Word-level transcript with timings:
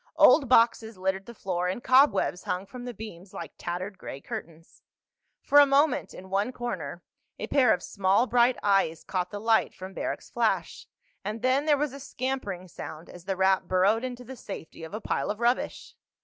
Old 0.15 0.49
boxes 0.49 0.97
littered 0.97 1.27
the 1.27 1.33
floor 1.35 1.67
and 1.67 1.83
cobwebs 1.83 2.45
hung 2.45 2.65
from 2.65 2.85
the 2.85 2.91
beams 2.95 3.35
like 3.35 3.53
tattered 3.59 3.99
gray 3.99 4.19
curtains. 4.19 4.81
For 5.43 5.59
a 5.59 5.67
moment, 5.67 6.11
in 6.11 6.31
one 6.31 6.51
corner, 6.51 7.03
a 7.37 7.45
pair 7.45 7.71
of 7.71 7.83
small 7.83 8.25
bright 8.25 8.57
eyes 8.63 9.03
caught 9.03 9.29
the 9.29 9.39
light 9.39 9.75
from 9.75 9.93
Barrack's 9.93 10.31
flash, 10.31 10.87
and 11.23 11.43
then 11.43 11.67
there 11.67 11.77
was 11.77 11.93
a 11.93 11.99
scampering 11.99 12.67
sound 12.67 13.11
as 13.11 13.25
the 13.25 13.37
rat 13.37 13.67
burrowed 13.67 14.03
into 14.03 14.23
the 14.23 14.35
safety 14.35 14.83
of 14.83 14.95
a 14.95 15.01
pile 15.01 15.29
of 15.29 15.39
rubbish. 15.39 15.95